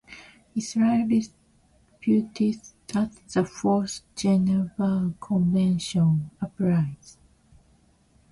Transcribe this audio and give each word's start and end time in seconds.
Israel 0.55 1.07
disputes 1.07 2.73
that 2.87 3.11
the 3.31 3.45
Fourth 3.45 4.01
Geneva 4.15 5.13
Convention 5.19 6.31
applies. 6.41 7.17